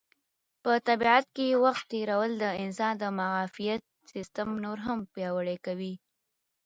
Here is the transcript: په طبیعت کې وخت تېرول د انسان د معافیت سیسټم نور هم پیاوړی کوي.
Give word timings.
په 0.63 0.71
طبیعت 0.87 1.25
کې 1.35 1.59
وخت 1.63 1.83
تېرول 1.93 2.31
د 2.43 2.45
انسان 2.63 2.93
د 2.99 3.03
معافیت 3.17 3.81
سیسټم 4.11 4.49
نور 4.63 4.77
هم 4.85 4.99
پیاوړی 5.13 5.57
کوي. 5.65 5.93